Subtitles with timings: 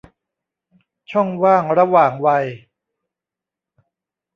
[1.11, 2.45] ช่องว่างระหว่างวัย